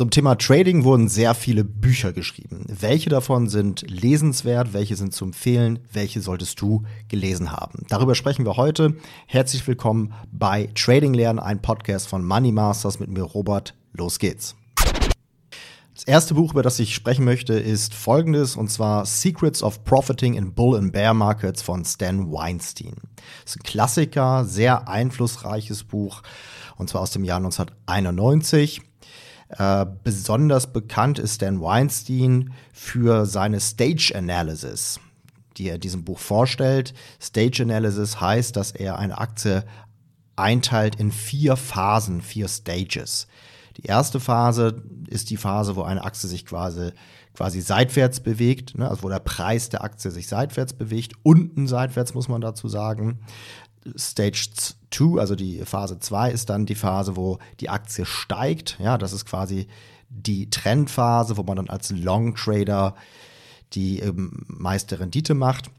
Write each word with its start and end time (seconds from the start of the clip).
Zum 0.00 0.08
Thema 0.08 0.36
Trading 0.36 0.84
wurden 0.84 1.10
sehr 1.10 1.34
viele 1.34 1.62
Bücher 1.62 2.14
geschrieben. 2.14 2.64
Welche 2.68 3.10
davon 3.10 3.50
sind 3.50 3.82
lesenswert, 3.86 4.72
welche 4.72 4.96
sind 4.96 5.12
zu 5.12 5.26
empfehlen, 5.26 5.80
welche 5.92 6.22
solltest 6.22 6.58
du 6.62 6.84
gelesen 7.08 7.52
haben? 7.52 7.84
Darüber 7.90 8.14
sprechen 8.14 8.46
wir 8.46 8.56
heute. 8.56 8.96
Herzlich 9.26 9.66
willkommen 9.66 10.14
bei 10.32 10.70
Trading 10.74 11.12
Lernen, 11.12 11.38
ein 11.38 11.60
Podcast 11.60 12.08
von 12.08 12.24
Money 12.24 12.50
Masters 12.50 12.98
mit 12.98 13.10
mir 13.10 13.24
Robert. 13.24 13.74
Los 13.92 14.18
geht's. 14.18 14.56
Das 15.92 16.04
erste 16.06 16.32
Buch, 16.32 16.52
über 16.52 16.62
das 16.62 16.78
ich 16.78 16.94
sprechen 16.94 17.26
möchte, 17.26 17.52
ist 17.52 17.92
folgendes, 17.92 18.56
und 18.56 18.70
zwar 18.70 19.04
Secrets 19.04 19.62
of 19.62 19.84
Profiting 19.84 20.32
in 20.32 20.54
Bull 20.54 20.78
and 20.78 20.94
Bear 20.94 21.12
Markets 21.12 21.60
von 21.60 21.84
Stan 21.84 22.32
Weinstein. 22.32 22.96
Das 23.44 23.54
ist 23.54 23.60
ein 23.60 23.64
Klassiker, 23.64 24.46
sehr 24.46 24.88
einflussreiches 24.88 25.84
Buch, 25.84 26.22
und 26.78 26.88
zwar 26.88 27.02
aus 27.02 27.10
dem 27.10 27.22
Jahr 27.22 27.36
1991. 27.36 28.80
Äh, 29.58 29.86
besonders 30.04 30.72
bekannt 30.72 31.18
ist 31.18 31.36
Stan 31.36 31.60
Weinstein 31.60 32.52
für 32.72 33.26
seine 33.26 33.60
Stage 33.60 34.12
Analysis, 34.14 35.00
die 35.56 35.68
er 35.68 35.78
diesem 35.78 36.04
Buch 36.04 36.20
vorstellt. 36.20 36.94
Stage 37.20 37.64
Analysis 37.64 38.20
heißt, 38.20 38.54
dass 38.54 38.70
er 38.70 38.98
eine 38.98 39.18
Aktie 39.18 39.64
einteilt 40.36 40.96
in 40.96 41.10
vier 41.10 41.56
Phasen, 41.56 42.22
vier 42.22 42.48
Stages. 42.48 43.26
Die 43.76 43.86
erste 43.86 44.20
Phase 44.20 44.82
ist 45.08 45.30
die 45.30 45.36
Phase, 45.36 45.74
wo 45.74 45.82
eine 45.82 46.04
Aktie 46.04 46.28
sich 46.28 46.46
quasi, 46.46 46.90
quasi 47.34 47.60
seitwärts 47.60 48.20
bewegt, 48.20 48.78
ne? 48.78 48.88
also 48.88 49.02
wo 49.02 49.08
der 49.08 49.20
Preis 49.20 49.68
der 49.68 49.82
Aktie 49.82 50.10
sich 50.10 50.28
seitwärts 50.28 50.74
bewegt, 50.74 51.14
unten 51.22 51.66
seitwärts 51.66 52.14
muss 52.14 52.28
man 52.28 52.40
dazu 52.40 52.68
sagen. 52.68 53.20
Stage 53.96 54.48
2, 54.90 55.20
also 55.20 55.34
die 55.34 55.64
Phase 55.64 55.98
2 55.98 56.30
ist 56.30 56.50
dann 56.50 56.66
die 56.66 56.74
Phase, 56.74 57.16
wo 57.16 57.38
die 57.60 57.68
Aktie 57.68 58.04
steigt. 58.04 58.78
Ja, 58.80 58.98
das 58.98 59.12
ist 59.12 59.24
quasi 59.24 59.66
die 60.08 60.50
Trendphase, 60.50 61.36
wo 61.36 61.42
man 61.42 61.56
dann 61.56 61.70
als 61.70 61.90
Long 61.90 62.34
Trader 62.34 62.94
die 63.72 64.00
ähm, 64.00 64.44
meiste 64.48 64.98
Rendite 64.98 65.34
macht, 65.34 65.70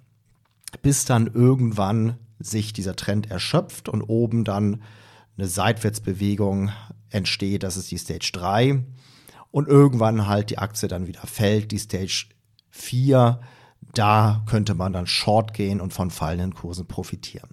bis 0.81 1.06
dann 1.06 1.28
irgendwann 1.28 2.18
sich 2.40 2.73
dieser 2.73 2.95
Trend 2.95 3.30
erschöpft 3.30 3.90
und 3.90 4.02
oben 4.02 4.44
dann 4.44 4.81
eine 5.38 5.48
Seitwärtsbewegung 5.48 6.72
entsteht, 7.09 7.64
das 7.64 7.78
ist 7.78 7.92
die 7.92 7.98
Stage 7.98 8.31
3 8.34 8.84
und 9.52 9.68
irgendwann 9.68 10.28
halt 10.28 10.50
die 10.50 10.58
Aktie 10.58 10.88
dann 10.88 11.08
wieder 11.08 11.22
fällt, 11.22 11.72
die 11.72 11.78
Stage 11.78 12.28
4, 12.70 13.42
da 13.94 14.44
könnte 14.46 14.73
man 14.75 14.94
dann 14.94 15.08
short 15.08 15.53
gehen 15.53 15.81
und 15.81 15.94
von 15.94 16.09
fallenden 16.09 16.53
Kursen 16.53 16.88
profitieren. 16.88 17.50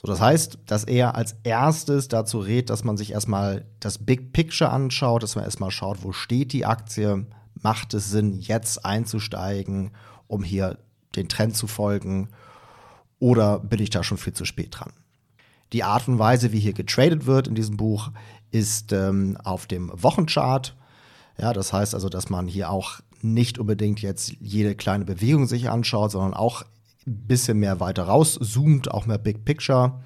So, 0.00 0.06
das 0.06 0.20
heißt, 0.20 0.58
dass 0.64 0.84
er 0.84 1.14
als 1.14 1.36
erstes 1.42 2.08
dazu 2.08 2.38
rät, 2.38 2.70
dass 2.70 2.84
man 2.84 2.96
sich 2.96 3.12
erstmal 3.12 3.66
das 3.80 3.98
Big 3.98 4.32
Picture 4.32 4.70
anschaut, 4.70 5.22
dass 5.22 5.36
man 5.36 5.44
erstmal 5.44 5.70
schaut, 5.70 6.02
wo 6.02 6.12
steht 6.12 6.54
die 6.54 6.64
Aktie, 6.64 7.26
macht 7.60 7.92
es 7.92 8.10
Sinn, 8.10 8.40
jetzt 8.40 8.86
einzusteigen, 8.86 9.90
um 10.26 10.42
hier 10.42 10.78
den 11.16 11.28
Trend 11.28 11.54
zu 11.54 11.66
folgen, 11.66 12.30
oder 13.18 13.58
bin 13.58 13.82
ich 13.82 13.90
da 13.90 14.02
schon 14.02 14.16
viel 14.16 14.32
zu 14.32 14.46
spät 14.46 14.78
dran? 14.78 14.92
Die 15.74 15.84
Art 15.84 16.08
und 16.08 16.18
Weise, 16.18 16.52
wie 16.52 16.60
hier 16.60 16.72
getradet 16.72 17.26
wird 17.26 17.46
in 17.46 17.54
diesem 17.54 17.76
Buch, 17.76 18.10
ist 18.50 18.92
ähm, 18.92 19.36
auf 19.44 19.66
dem 19.66 19.92
Wochenchart. 19.94 20.76
Ja, 21.38 21.52
das 21.52 21.74
heißt 21.74 21.94
also, 21.94 22.08
dass 22.08 22.30
man 22.30 22.48
hier 22.48 22.70
auch 22.70 23.00
nicht 23.20 23.58
unbedingt 23.58 24.00
jetzt 24.00 24.32
jede 24.40 24.74
kleine 24.74 25.04
Bewegung 25.04 25.46
sich 25.46 25.68
anschaut, 25.68 26.12
sondern 26.12 26.32
auch 26.32 26.64
bisschen 27.10 27.58
mehr 27.58 27.80
weiter 27.80 28.04
rauszoomt, 28.04 28.90
auch 28.90 29.06
mehr 29.06 29.18
Big 29.18 29.44
Picture. 29.44 30.00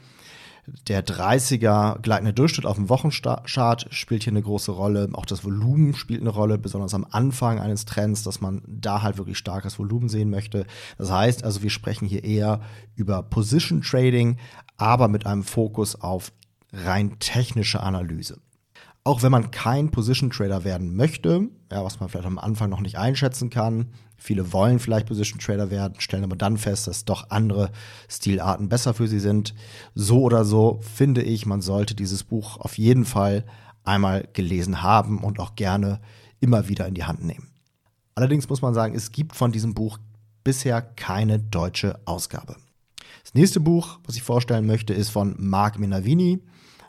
Der 0.89 1.05
30er 1.05 2.01
gleitende 2.01 2.33
Durchschnitt 2.33 2.65
auf 2.65 2.77
dem 2.77 2.89
Wochenchart 2.89 3.87
spielt 3.91 4.25
hier 4.25 4.33
eine 4.33 4.41
große 4.41 4.73
Rolle. 4.73 5.11
Auch 5.13 5.27
das 5.27 5.45
Volumen 5.45 5.95
spielt 5.95 6.23
eine 6.23 6.31
Rolle, 6.31 6.57
besonders 6.57 6.95
am 6.95 7.07
Anfang 7.11 7.61
eines 7.61 7.85
Trends, 7.85 8.23
dass 8.23 8.41
man 8.41 8.63
da 8.67 9.03
halt 9.03 9.19
wirklich 9.19 9.37
starkes 9.37 9.79
Volumen 9.79 10.09
sehen 10.09 10.31
möchte. 10.31 10.67
Das 10.97 11.11
heißt 11.11 11.45
also, 11.45 11.63
wir 11.63 11.71
sprechen 11.71 12.09
hier 12.09 12.25
eher 12.25 12.61
über 12.95 13.23
Position 13.23 13.83
Trading, 13.83 14.39
aber 14.79 15.09
mit 15.09 15.27
einem 15.27 15.43
Fokus 15.43 16.01
auf 16.01 16.33
rein 16.73 17.19
technische 17.19 17.81
Analyse. 17.81 18.41
Auch 19.07 19.23
wenn 19.23 19.31
man 19.31 19.51
kein 19.51 19.91
Position 19.91 20.31
Trader 20.31 20.65
werden 20.65 20.97
möchte, 20.97 21.51
ja, 21.71 21.85
was 21.85 22.01
man 22.01 22.09
vielleicht 22.09 22.27
am 22.27 22.39
Anfang 22.39 22.71
noch 22.71 22.81
nicht 22.81 22.97
einschätzen 22.97 23.51
kann, 23.51 23.93
viele 24.17 24.55
wollen 24.55 24.79
vielleicht 24.79 25.07
Position 25.07 25.39
Trader 25.39 25.71
werden, 25.71 26.01
stellen 26.01 26.25
aber 26.25 26.37
dann 26.37 26.57
fest, 26.57 26.87
dass 26.87 27.05
doch 27.05 27.29
andere 27.29 27.71
Stilarten 28.09 28.71
besser 28.71 28.95
für 28.95 29.07
sie 29.07 29.21
sind. 29.21 29.55
So 29.95 30.23
oder 30.23 30.47
so 30.47 30.81
finde 30.81 31.23
ich, 31.23 31.45
man 31.45 31.61
sollte 31.61 31.95
dieses 31.95 32.25
Buch 32.25 32.57
auf 32.57 32.79
jeden 32.79 33.05
Fall 33.05 33.45
einmal 33.85 34.27
gelesen 34.33 34.83
haben 34.83 35.23
und 35.23 35.39
auch 35.39 35.55
gerne 35.55 36.01
immer 36.41 36.69
wieder 36.69 36.89
in 36.89 36.95
die 36.95 37.05
Hand 37.05 37.23
nehmen. 37.23 37.51
Allerdings 38.15 38.49
muss 38.49 38.63
man 38.63 38.73
sagen, 38.73 38.95
es 38.95 39.13
gibt 39.13 39.37
von 39.37 39.53
diesem 39.53 39.75
Buch 39.75 39.99
bisher 40.45 40.81
keine 40.81 41.39
deutsche 41.41 42.01
Ausgabe. 42.07 42.57
Das 43.23 43.35
nächste 43.35 43.61
Buch, 43.61 43.99
was 44.07 44.17
ich 44.17 44.23
vorstellen 44.23 44.67
möchte, 44.67 44.95
ist 44.95 45.11
von 45.11 45.35
Mark 45.39 45.79
Minavini. 45.79 46.41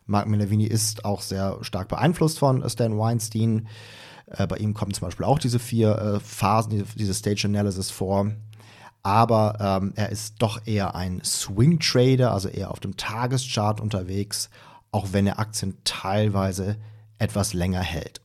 Mark 0.05 0.27
Minervini 0.27 0.66
ist 0.66 1.05
auch 1.05 1.21
sehr 1.21 1.57
stark 1.61 1.88
beeinflusst 1.88 2.39
von 2.39 2.67
Stan 2.69 2.97
Weinstein. 2.97 3.67
Äh, 4.27 4.47
bei 4.47 4.57
ihm 4.57 4.73
kommen 4.73 4.93
zum 4.93 5.07
Beispiel 5.07 5.25
auch 5.25 5.39
diese 5.39 5.59
vier 5.59 5.97
äh, 5.97 6.19
Phasen, 6.19 6.71
diese, 6.71 6.85
diese 6.95 7.13
Stage 7.13 7.47
Analysis 7.47 7.91
vor. 7.91 8.31
Aber 9.03 9.57
ähm, 9.59 9.93
er 9.95 10.09
ist 10.09 10.35
doch 10.39 10.66
eher 10.66 10.95
ein 10.95 11.21
Swing 11.23 11.79
Trader, 11.79 12.31
also 12.31 12.49
eher 12.49 12.71
auf 12.71 12.79
dem 12.79 12.97
Tageschart 12.97 13.79
unterwegs, 13.79 14.49
auch 14.91 15.07
wenn 15.11 15.27
er 15.27 15.39
Aktien 15.39 15.77
teilweise 15.83 16.77
etwas 17.19 17.53
länger 17.53 17.81
hält. 17.81 18.22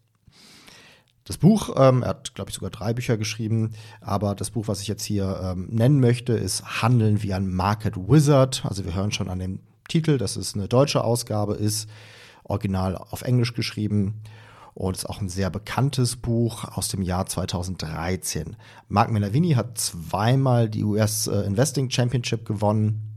Das 1.25 1.37
Buch, 1.37 1.75
ähm, 1.77 2.03
er 2.03 2.09
hat, 2.09 2.35
glaube 2.35 2.51
ich, 2.51 2.57
sogar 2.57 2.71
drei 2.71 2.95
Bücher 2.95 3.17
geschrieben, 3.17 3.73
aber 4.01 4.35
das 4.35 4.51
Buch, 4.51 4.69
was 4.69 4.81
ich 4.81 4.89
jetzt 4.89 5.05
hier 5.05 5.41
ähm, 5.45 5.69
nennen 5.71 6.01
möchte, 6.01 6.33
ist 6.33 6.83
Handeln 6.83 7.23
wie 7.23 7.35
ein 7.35 7.53
Market 7.53 7.97
Wizard. 7.97 8.65
Also 8.65 8.85
wir 8.85 8.95
hören 8.95 9.13
schon 9.13 9.29
an 9.29 9.39
dem 9.39 9.61
Titel, 9.91 10.17
dass 10.17 10.37
es 10.37 10.55
eine 10.55 10.69
deutsche 10.69 11.05
Ausgabe 11.05 11.55
ist, 11.55 11.89
original 12.45 12.97
auf 12.97 13.23
Englisch 13.23 13.53
geschrieben. 13.55 14.23
Und 14.73 14.97
ist 14.97 15.11
auch 15.11 15.21
ein 15.21 15.29
sehr 15.29 15.51
bekanntes 15.51 16.17
Buch 16.17 16.65
aus 16.65 16.89
dem 16.89 17.03
Jahr 17.03 17.27
2013. 17.27 18.57
Mark 18.89 19.11
Minervini 19.11 19.53
hat 19.53 19.77
zweimal 19.77 20.71
die 20.71 20.85
US 20.85 21.27
äh, 21.27 21.41
Investing 21.41 21.91
Championship 21.91 22.47
gewonnen. 22.47 23.11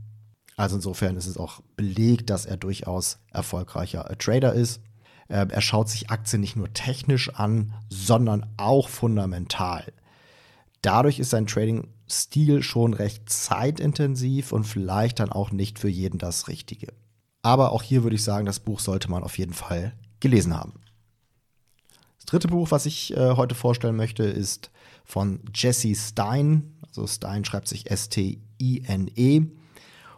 Also 0.56 0.76
insofern 0.76 1.16
ist 1.16 1.26
es 1.26 1.38
auch 1.38 1.60
belegt, 1.76 2.28
dass 2.28 2.44
er 2.44 2.56
durchaus 2.56 3.18
erfolgreicher 3.32 4.10
äh, 4.10 4.16
Trader 4.16 4.52
ist. 4.52 4.82
Ähm, 5.28 5.50
er 5.50 5.60
schaut 5.60 5.88
sich 5.88 6.10
Aktien 6.10 6.40
nicht 6.40 6.56
nur 6.56 6.72
technisch 6.72 7.32
an, 7.34 7.72
sondern 7.88 8.46
auch 8.56 8.88
fundamental. 8.88 9.92
Dadurch 10.82 11.18
ist 11.18 11.30
sein 11.30 11.46
Trading 11.46 11.88
Stil 12.22 12.62
schon 12.62 12.94
recht 12.94 13.28
zeitintensiv 13.28 14.52
und 14.52 14.64
vielleicht 14.64 15.20
dann 15.20 15.32
auch 15.32 15.50
nicht 15.50 15.78
für 15.78 15.88
jeden 15.88 16.18
das 16.18 16.48
Richtige. 16.48 16.92
Aber 17.42 17.72
auch 17.72 17.82
hier 17.82 18.02
würde 18.02 18.16
ich 18.16 18.24
sagen, 18.24 18.46
das 18.46 18.60
Buch 18.60 18.80
sollte 18.80 19.10
man 19.10 19.22
auf 19.22 19.38
jeden 19.38 19.52
Fall 19.52 19.92
gelesen 20.20 20.56
haben. 20.56 20.74
Das 22.16 22.26
dritte 22.26 22.48
Buch, 22.48 22.70
was 22.70 22.86
ich 22.86 23.14
äh, 23.16 23.36
heute 23.36 23.54
vorstellen 23.54 23.96
möchte, 23.96 24.24
ist 24.24 24.70
von 25.04 25.40
Jesse 25.54 25.94
Stein. 25.94 26.72
Also 26.86 27.06
Stein 27.06 27.44
schreibt 27.44 27.68
sich 27.68 27.90
S-T-I-N-E. 27.90 29.42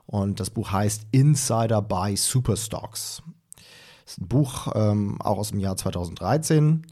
Und 0.07 0.39
das 0.39 0.51
Buch 0.51 0.71
heißt 0.71 1.07
Insider 1.11 1.83
by 1.83 2.17
Superstocks. 2.17 3.23
Das 4.05 4.13
ist 4.13 4.21
ein 4.21 4.29
Buch 4.29 4.69
ähm, 4.77 5.21
auch 5.21 5.39
aus 5.39 5.51
dem 5.51 5.59
Jahr 5.59 5.77
2013. 5.77 6.87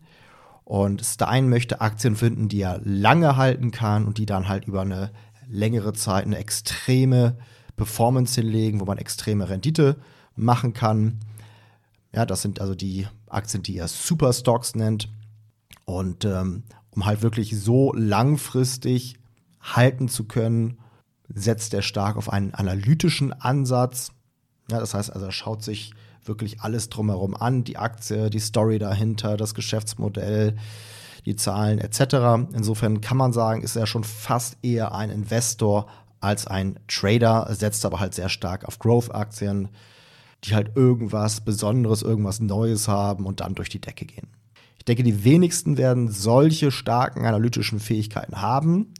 Und 0.65 1.05
Stein 1.05 1.49
möchte 1.49 1.81
Aktien 1.81 2.17
finden, 2.17 2.49
die 2.49 2.63
er 2.63 2.81
lange 2.85 3.37
halten 3.37 3.71
kann 3.71 4.07
und 4.07 4.19
die 4.19 4.27
dann 4.27 4.49
halt 4.49 4.67
über 4.67 4.81
eine 4.81 5.11
längere 5.47 5.93
Zeit 5.93 6.25
eine 6.25 6.39
extreme 6.39 7.37
Performance 7.77 8.41
hinlegen, 8.41 8.81
wo 8.81 8.85
man 8.87 8.99
extreme 8.99 9.49
Rendite 9.49 9.97
machen 10.37 10.73
kann. 10.73 11.21
Ja, 12.15 12.25
das 12.25 12.43
sind 12.43 12.61
also 12.61 12.75
die 12.75 13.07
Aktien, 13.29 13.63
die 13.63 13.77
er 13.77 13.89
Superstocks 13.89 14.75
nennt. 14.75 15.09
Und 15.85 16.25
ähm, 16.25 16.63
um 16.91 17.05
halt 17.05 17.23
wirklich 17.23 17.59
so 17.61 17.93
langfristig 17.93 19.17
halten 19.61 20.09
zu 20.09 20.25
können, 20.25 20.79
setzt 21.29 21.75
er 21.75 21.83
stark 21.83 22.17
auf 22.17 22.33
einen 22.33 22.55
analytischen 22.55 23.33
Ansatz. 23.33 24.13
Ja, 24.71 24.79
das 24.79 24.95
heißt 24.95 25.13
also, 25.13 25.27
er 25.27 25.33
schaut 25.33 25.63
sich 25.63 25.93
wirklich 26.27 26.61
alles 26.61 26.89
drumherum 26.89 27.35
an, 27.35 27.65
die 27.65 27.77
Aktie, 27.77 28.31
die 28.31 28.39
Story 28.39 28.79
dahinter, 28.79 29.37
das 29.37 29.55
Geschäftsmodell, 29.55 30.57
die 31.25 31.37
Zahlen 31.37 31.79
etc. 31.79 32.51
Insofern 32.53 33.01
kann 33.01 33.17
man 33.17 33.33
sagen, 33.33 33.63
ist 33.63 33.77
er 33.77 33.87
schon 33.87 34.05
fast 34.05 34.59
eher 34.63 34.95
ein 34.95 35.11
Investor 35.11 35.87
als 36.21 36.47
ein 36.47 36.79
Trader, 36.89 37.47
setzt 37.51 37.85
aber 37.85 38.01
halt 38.01 38.15
sehr 38.15 38.29
stark 38.29 38.65
auf 38.65 38.79
Growth-Aktien, 38.79 39.69
die 40.45 40.55
halt 40.55 40.77
irgendwas 40.77 41.43
Besonderes, 41.43 42.03
irgendwas 42.03 42.41
Neues 42.41 42.89
haben 42.89 43.27
und 43.27 43.41
dann 43.41 43.55
durch 43.55 43.69
die 43.69 43.81
Decke 43.81 44.05
gehen. 44.05 44.29
Ich 44.79 44.85
denke, 44.85 45.03
die 45.03 45.25
wenigsten 45.25 45.79
werden 45.79 46.11
solche 46.11 46.71
starken 46.71 47.25
analytischen 47.25 47.81
Fähigkeiten 47.81 48.43
haben. 48.43 48.93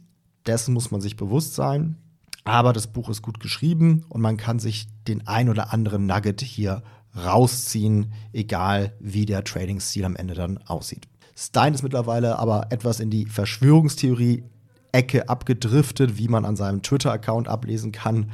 Dessen 0.47 0.73
muss 0.73 0.89
man 0.89 1.01
sich 1.01 1.15
bewusst 1.15 1.53
sein. 1.53 1.97
Aber 2.43 2.73
das 2.73 2.87
Buch 2.87 3.09
ist 3.09 3.21
gut 3.21 3.39
geschrieben 3.39 4.05
und 4.09 4.21
man 4.21 4.37
kann 4.37 4.59
sich 4.59 4.87
den 5.07 5.27
ein 5.27 5.49
oder 5.49 5.73
anderen 5.73 6.05
Nugget 6.05 6.41
hier 6.41 6.83
rausziehen, 7.15 8.13
egal 8.33 8.93
wie 8.99 9.25
der 9.25 9.43
Trading-Stil 9.43 10.05
am 10.05 10.15
Ende 10.15 10.33
dann 10.33 10.57
aussieht. 10.59 11.07
Stein 11.35 11.73
ist 11.73 11.83
mittlerweile 11.83 12.39
aber 12.39 12.67
etwas 12.71 12.99
in 12.99 13.09
die 13.09 13.25
Verschwörungstheorie-Ecke 13.25 15.29
abgedriftet, 15.29 16.17
wie 16.17 16.27
man 16.27 16.45
an 16.45 16.55
seinem 16.55 16.81
Twitter-Account 16.81 17.47
ablesen 17.47 17.91
kann. 17.91 18.31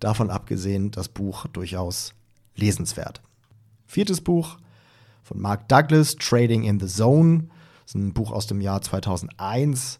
Davon 0.00 0.30
abgesehen, 0.30 0.90
das 0.90 1.08
Buch 1.08 1.46
durchaus 1.46 2.14
lesenswert. 2.56 3.20
Viertes 3.86 4.20
Buch 4.20 4.58
von 5.22 5.40
Mark 5.40 5.68
Douglas, 5.68 6.16
Trading 6.16 6.64
in 6.64 6.80
the 6.80 6.86
Zone. 6.86 7.44
Das 7.84 7.94
ist 7.94 7.96
ein 7.96 8.12
Buch 8.12 8.32
aus 8.32 8.46
dem 8.46 8.60
Jahr 8.60 8.80
2001. 8.80 9.98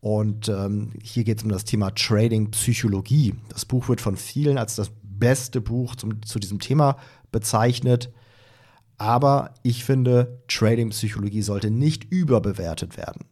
Und 0.00 0.48
ähm, 0.48 0.92
hier 1.02 1.24
geht 1.24 1.38
es 1.38 1.44
um 1.44 1.50
das 1.50 1.64
Thema 1.64 1.94
Trading 1.94 2.50
Psychologie. 2.50 3.34
Das 3.48 3.64
Buch 3.64 3.88
wird 3.88 4.02
von 4.02 4.16
vielen 4.16 4.58
als 4.58 4.76
das 4.76 4.90
beste 5.24 5.62
Buch 5.62 5.96
zum, 5.96 6.22
zu 6.22 6.38
diesem 6.38 6.58
Thema 6.58 6.98
bezeichnet. 7.32 8.12
Aber 8.98 9.54
ich 9.62 9.82
finde, 9.82 10.42
Trading-Psychologie 10.48 11.40
sollte 11.40 11.70
nicht 11.70 12.04
überbewertet 12.04 12.98
werden. 12.98 13.24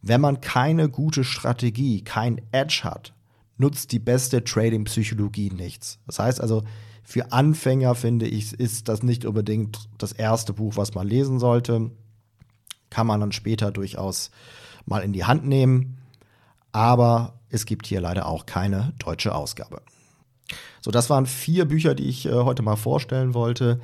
Wenn 0.00 0.20
man 0.20 0.40
keine 0.40 0.88
gute 0.88 1.24
Strategie, 1.24 2.02
kein 2.04 2.40
Edge 2.52 2.82
hat, 2.84 3.14
nutzt 3.58 3.90
die 3.90 3.98
beste 3.98 4.44
Trading-Psychologie 4.44 5.50
nichts. 5.50 5.98
Das 6.06 6.20
heißt 6.20 6.40
also, 6.40 6.62
für 7.02 7.32
Anfänger 7.32 7.96
finde 7.96 8.28
ich, 8.28 8.52
ist 8.52 8.88
das 8.88 9.02
nicht 9.02 9.24
unbedingt 9.24 9.88
das 9.98 10.12
erste 10.12 10.52
Buch, 10.52 10.76
was 10.76 10.94
man 10.94 11.08
lesen 11.08 11.40
sollte. 11.40 11.90
Kann 12.90 13.08
man 13.08 13.18
dann 13.18 13.32
später 13.32 13.72
durchaus 13.72 14.30
mal 14.86 15.00
in 15.00 15.12
die 15.12 15.24
Hand 15.24 15.44
nehmen. 15.44 15.98
Aber 16.70 17.40
es 17.48 17.66
gibt 17.66 17.88
hier 17.88 18.00
leider 18.00 18.26
auch 18.26 18.46
keine 18.46 18.92
deutsche 19.00 19.34
Ausgabe. 19.34 19.82
So, 20.80 20.90
das 20.90 21.10
waren 21.10 21.26
vier 21.26 21.66
Bücher, 21.66 21.94
die 21.94 22.08
ich 22.08 22.26
äh, 22.26 22.32
heute 22.32 22.62
mal 22.62 22.76
vorstellen 22.76 23.34
wollte. 23.34 23.80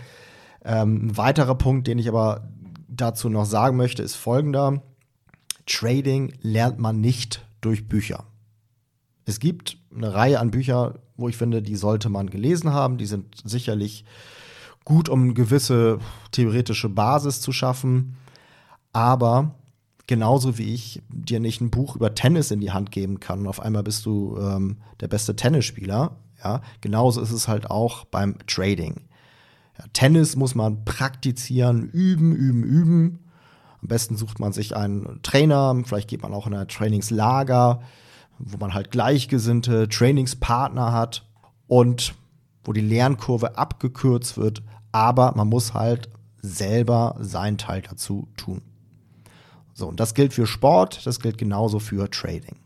Ähm, 0.65 1.09
ein 1.09 1.17
weiterer 1.17 1.55
Punkt, 1.55 1.87
den 1.87 1.99
ich 1.99 2.09
aber 2.09 2.49
dazu 2.89 3.29
noch 3.29 3.45
sagen 3.45 3.77
möchte, 3.77 4.03
ist 4.03 4.15
folgender. 4.15 4.83
Trading 5.67 6.33
lernt 6.43 6.79
man 6.79 7.01
nicht 7.01 7.47
durch 7.61 7.89
Bücher. 7.89 8.25
Es 9.25 9.41
gibt 9.41 9.79
eine 9.95 10.15
Reihe 10.15 10.39
an 10.39 10.51
Büchern, 10.51 10.99
wo 11.17 11.29
ich 11.29 11.37
finde, 11.37 11.63
die 11.63 11.77
sollte 11.77 12.09
man 12.09 12.31
gelesen 12.31 12.73
haben. 12.73 12.97
Die 12.97 13.07
sind 13.07 13.35
sicherlich 13.45 14.05
gut, 14.85 15.09
um 15.09 15.25
eine 15.25 15.35
gewisse 15.35 15.99
theoretische 16.31 16.89
Basis 16.89 17.41
zu 17.41 17.53
schaffen. 17.53 18.17
Aber 18.93 19.55
genauso 20.07 20.59
wie 20.59 20.75
ich 20.75 21.03
dir 21.09 21.41
nicht 21.41 21.61
ein 21.61 21.71
Buch 21.71 21.97
über 21.97 22.15
Tennis 22.15 22.51
in 22.51 22.61
die 22.61 22.73
Hand 22.73 22.91
geben 22.91 23.21
kann 23.21 23.41
und 23.41 23.47
auf 23.49 23.61
einmal 23.61 23.83
bist 23.83 24.07
du 24.07 24.37
ähm, 24.39 24.79
der 25.01 25.09
beste 25.09 25.37
Tennisspieler, 25.37 26.17
ja, 26.43 26.61
genauso 26.81 27.21
ist 27.21 27.33
es 27.33 27.49
halt 27.49 27.71
auch 27.71 28.05
beim 28.05 28.37
Trading. 28.47 29.03
Ja, 29.79 29.85
Tennis 29.93 30.37
muss 30.37 30.55
man 30.55 30.85
praktizieren, 30.85 31.89
üben, 31.91 32.35
üben, 32.35 32.63
üben. 32.63 33.19
Am 33.83 33.89
besten 33.89 34.17
sucht 34.17 34.39
man 34.39 34.53
sich 34.53 34.77
einen 34.77 35.21
Trainer, 35.23 35.75
vielleicht 35.85 36.09
geht 36.09 36.23
man 36.23 36.33
auch 36.33 36.47
in 36.47 36.55
ein 36.55 36.69
Trainingslager, 36.69 37.81
wo 38.39 38.57
man 38.59 38.75
halt 38.75 38.91
gleichgesinnte 38.91 39.89
Trainingspartner 39.89 40.93
hat 40.93 41.27
und 41.67 42.15
wo 42.65 42.73
die 42.73 42.81
Lernkurve 42.81 43.57
abgekürzt 43.57 44.37
wird, 44.37 44.63
aber 44.93 45.35
man 45.37 45.49
muss 45.49 45.75
halt 45.75 46.09
selber 46.43 47.17
seinen 47.21 47.59
Teil 47.59 47.83
dazu 47.83 48.29
tun. 48.37 48.63
So, 49.79 49.87
und 49.87 50.01
das 50.01 50.15
gilt 50.15 50.33
für 50.33 50.47
Sport, 50.47 51.07
das 51.07 51.21
gilt 51.21 51.37
genauso 51.37 51.81
für 51.81 52.11
Trading. 52.11 52.57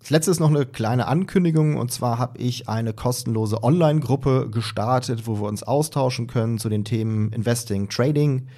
Als 0.00 0.10
letztes 0.10 0.38
noch 0.38 0.50
eine 0.50 0.66
kleine 0.66 1.06
Ankündigung 1.06 1.78
und 1.78 1.90
zwar 1.90 2.18
habe 2.18 2.36
ich 2.36 2.68
eine 2.68 2.92
kostenlose 2.92 3.62
Online-Gruppe 3.62 4.50
gestartet, 4.50 5.26
wo 5.26 5.40
wir 5.40 5.48
uns 5.48 5.62
austauschen 5.62 6.26
können 6.26 6.58
zu 6.58 6.68
den 6.68 6.84
Themen 6.84 7.32
Investing, 7.32 7.88
Trading. 7.88 8.48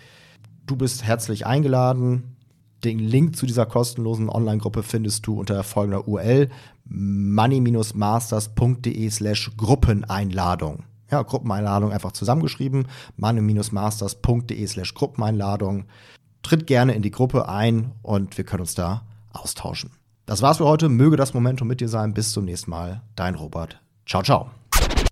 Du 0.66 0.74
bist 0.74 1.04
herzlich 1.04 1.46
eingeladen. 1.46 2.34
Den 2.82 2.98
Link 2.98 3.36
zu 3.36 3.46
dieser 3.46 3.66
kostenlosen 3.66 4.28
Online-Gruppe 4.28 4.82
findest 4.82 5.28
du 5.28 5.38
unter 5.38 5.62
folgender 5.62 6.08
URL 6.08 6.48
money-masters.de 6.86 9.08
slash 9.10 9.52
Gruppeneinladung. 9.56 10.82
Ja, 11.12 11.22
Gruppeneinladung 11.22 11.92
einfach 11.92 12.10
zusammengeschrieben. 12.10 12.88
money-masters.de 13.16 14.66
slash 14.66 14.94
Gruppeneinladung. 14.94 15.84
Tritt 16.42 16.66
gerne 16.66 16.94
in 16.94 17.02
die 17.02 17.10
Gruppe 17.10 17.48
ein 17.48 17.92
und 18.02 18.36
wir 18.36 18.44
können 18.44 18.62
uns 18.62 18.74
da 18.74 19.02
austauschen. 19.32 19.90
Das 20.26 20.42
war's 20.42 20.58
für 20.58 20.66
heute. 20.66 20.88
Möge 20.88 21.16
das 21.16 21.34
Momentum 21.34 21.68
mit 21.68 21.80
dir 21.80 21.88
sein. 21.88 22.14
Bis 22.14 22.32
zum 22.32 22.44
nächsten 22.44 22.70
Mal. 22.70 23.02
Dein 23.16 23.34
Robert. 23.34 23.80
Ciao, 24.06 24.22
ciao. 24.22 24.50